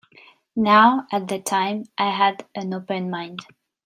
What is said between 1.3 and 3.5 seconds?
time I had an open mind.